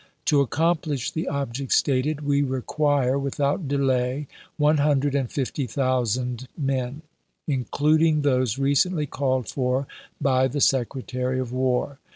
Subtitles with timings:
[0.25, 4.25] To accomplish the object stated, we require, without delay,
[4.57, 7.03] one hundred and fifty thousand men,
[7.47, 9.85] including those recently called for
[10.19, 11.99] by the Secretary of War.